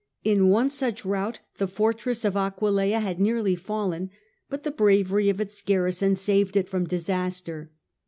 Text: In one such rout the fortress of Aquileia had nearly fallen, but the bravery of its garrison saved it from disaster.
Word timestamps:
In 0.23 0.49
one 0.49 0.71
such 0.71 1.05
rout 1.05 1.41
the 1.59 1.67
fortress 1.67 2.25
of 2.25 2.35
Aquileia 2.35 2.99
had 2.99 3.19
nearly 3.19 3.55
fallen, 3.55 4.09
but 4.49 4.63
the 4.63 4.71
bravery 4.71 5.29
of 5.29 5.39
its 5.39 5.61
garrison 5.61 6.15
saved 6.15 6.57
it 6.57 6.67
from 6.67 6.87
disaster. 6.87 7.69